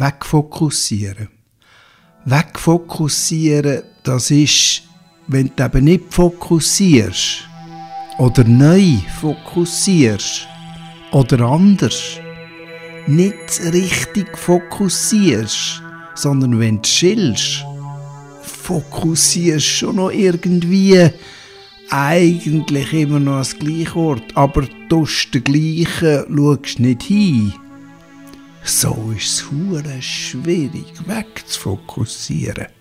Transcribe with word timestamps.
wegfokussieren. 0.00 1.28
Wegfokussieren, 2.24 3.82
das 4.02 4.30
ist, 4.30 4.82
wenn 5.26 5.52
du 5.54 5.64
eben 5.64 5.84
nicht 5.84 6.12
fokussierst 6.12 7.48
oder 8.18 8.44
neu 8.44 8.98
fokussierst 9.20 10.48
oder 11.12 11.40
anders, 11.40 12.18
nicht 13.06 13.60
richtig 13.72 14.36
fokussierst, 14.36 15.82
sondern 16.14 16.58
wenn 16.58 16.76
du 16.76 16.82
chillst, 16.82 17.64
fokussierst 18.42 19.66
schon 19.66 19.96
noch 19.96 20.10
irgendwie 20.10 21.10
eigentlich 21.90 22.92
immer 22.92 23.18
noch 23.18 23.32
an 23.32 23.38
das 23.38 23.58
gleiche 23.58 23.96
Ort, 23.96 24.36
aber 24.36 24.66
du 24.88 25.06
den 25.34 25.44
gleichen 25.44 26.36
schaust 26.36 26.78
nicht 26.78 27.02
hin. 27.02 27.52
So 28.64 29.12
ist 29.16 29.50
es 29.96 30.04
schwierig 30.04 30.92
wegzufokussieren. 31.06 32.79